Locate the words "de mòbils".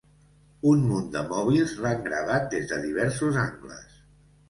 1.17-1.75